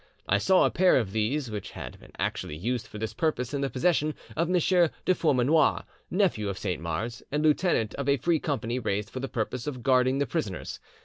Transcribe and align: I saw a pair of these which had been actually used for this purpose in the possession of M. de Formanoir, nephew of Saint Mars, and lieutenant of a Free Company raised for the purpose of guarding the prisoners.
I 0.27 0.39
saw 0.39 0.65
a 0.65 0.71
pair 0.71 0.97
of 0.97 1.11
these 1.11 1.51
which 1.51 1.69
had 1.69 1.99
been 1.99 2.09
actually 2.17 2.55
used 2.57 2.87
for 2.87 2.97
this 2.97 3.13
purpose 3.13 3.53
in 3.53 3.61
the 3.61 3.69
possession 3.69 4.15
of 4.35 4.47
M. 4.49 4.53
de 4.55 5.13
Formanoir, 5.13 5.83
nephew 6.09 6.49
of 6.49 6.57
Saint 6.57 6.81
Mars, 6.81 7.21
and 7.31 7.43
lieutenant 7.43 7.93
of 7.93 8.09
a 8.09 8.17
Free 8.17 8.39
Company 8.39 8.79
raised 8.79 9.11
for 9.11 9.19
the 9.19 9.29
purpose 9.29 9.67
of 9.67 9.83
guarding 9.83 10.17
the 10.17 10.25
prisoners. 10.25 10.79